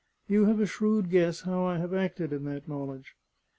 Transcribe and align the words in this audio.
You 0.27 0.45
have 0.45 0.59
a 0.59 0.65
shrewd 0.65 1.11
guess 1.11 1.41
how 1.41 1.65
I 1.65 1.77
have 1.77 1.93
acted 1.93 2.33
in 2.33 2.43
that 2.45 2.67
knowledge. 2.67 3.15